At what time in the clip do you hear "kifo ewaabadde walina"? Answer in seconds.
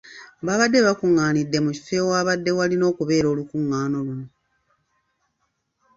1.75-2.83